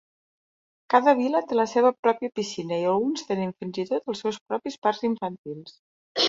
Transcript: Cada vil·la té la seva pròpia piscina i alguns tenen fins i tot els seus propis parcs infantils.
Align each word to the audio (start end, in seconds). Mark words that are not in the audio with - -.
Cada 0.93 1.11
vil·la 1.19 1.41
té 1.51 1.57
la 1.59 1.65
seva 1.73 1.91
pròpia 2.07 2.31
piscina 2.39 2.79
i 2.85 2.87
alguns 2.93 3.27
tenen 3.33 3.53
fins 3.61 3.81
i 3.85 3.87
tot 3.93 4.11
els 4.15 4.23
seus 4.27 4.41
propis 4.55 4.81
parcs 4.89 5.05
infantils. 5.13 5.79